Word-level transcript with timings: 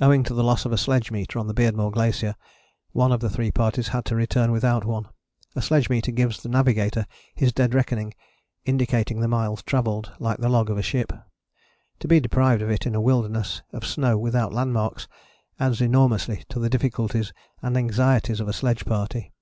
[Owing 0.00 0.24
to 0.24 0.34
the 0.34 0.42
loss 0.42 0.64
of 0.64 0.72
a 0.72 0.76
sledge 0.76 1.12
meter 1.12 1.38
on 1.38 1.46
the 1.46 1.54
Beardmore 1.54 1.92
Glacier 1.92 2.34
one 2.90 3.12
of 3.12 3.20
the 3.20 3.30
three 3.30 3.52
parties 3.52 3.86
had 3.86 4.04
to 4.06 4.16
return 4.16 4.50
without 4.50 4.84
one. 4.84 5.06
A 5.54 5.62
sledge 5.62 5.88
meter 5.88 6.10
gives 6.10 6.42
the 6.42 6.48
navigator 6.48 7.06
his 7.36 7.52
dead 7.52 7.72
reckoning, 7.72 8.14
indicating 8.64 9.20
the 9.20 9.28
miles 9.28 9.62
travelled, 9.62 10.10
like 10.18 10.38
the 10.38 10.48
log 10.48 10.70
of 10.70 10.76
a 10.76 10.82
ship. 10.82 11.12
To 12.00 12.08
be 12.08 12.18
deprived 12.18 12.62
of 12.62 12.70
it 12.70 12.84
in 12.84 12.96
a 12.96 13.00
wilderness 13.00 13.62
of 13.72 13.86
snow 13.86 14.18
without 14.18 14.52
landmarks 14.52 15.06
adds 15.60 15.80
enormously 15.80 16.42
to 16.48 16.58
the 16.58 16.68
difficulties 16.68 17.32
and 17.62 17.76
anxieties 17.76 18.40
of 18.40 18.48
a 18.48 18.52
sledge 18.52 18.84
party. 18.84 19.32